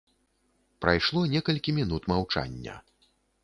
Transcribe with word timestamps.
Прайшло 0.85 1.21
некалькі 1.35 1.77
мінут 1.81 2.11
маўчання. 2.15 2.83